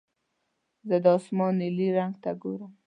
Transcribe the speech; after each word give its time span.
زه 0.87 0.95
د 1.03 1.05
اسمان 1.17 1.53
نیلي 1.61 1.87
رنګ 1.97 2.13
ته 2.23 2.31
ګورم. 2.41 2.71